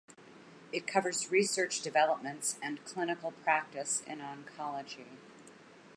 [0.71, 5.05] It covers research developments and clinical practice in oncology.